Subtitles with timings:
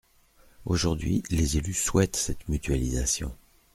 [0.65, 3.37] Aujourd’hui, les élus souhaitent cette mutualisation.